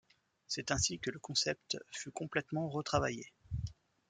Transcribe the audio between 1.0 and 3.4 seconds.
le concept fut complètement retravaillé.